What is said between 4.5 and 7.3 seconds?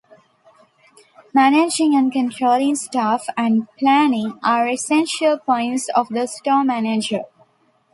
essential points of the store manager.